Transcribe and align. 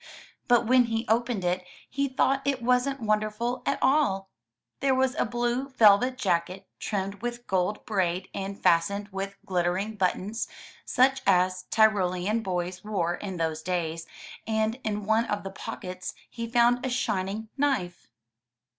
But 0.47 0.65
when 0.65 0.85
he 0.85 1.05
opened 1.07 1.45
it, 1.45 1.63
he 1.87 2.07
thought 2.07 2.41
it 2.43 2.63
wasn't 2.63 3.01
wonderful 3.01 3.61
at 3.67 3.77
all. 3.83 4.29
There 4.79 4.95
was 4.95 5.13
a 5.13 5.25
blue 5.27 5.69
velvet 5.69 6.17
jacket, 6.17 6.67
trimmed 6.79 7.21
with 7.21 7.45
gold 7.45 7.85
braid 7.85 8.27
and 8.33 8.59
fastened 8.59 9.09
with 9.09 9.37
glittering 9.45 9.97
buttons, 9.97 10.47
such 10.85 11.21
as 11.27 11.65
Tyrolean 11.69 12.41
boys 12.41 12.83
wore 12.83 13.13
in 13.13 13.37
those 13.37 13.61
days, 13.61 14.07
and 14.47 14.79
in 14.83 15.05
one 15.05 15.25
of 15.25 15.43
the 15.43 15.51
pockets 15.51 16.15
he 16.31 16.47
found 16.49 16.83
a 16.83 16.89
shining 16.89 17.49
knife. 17.55 18.09